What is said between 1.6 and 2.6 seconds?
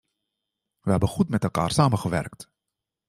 samengewerkt.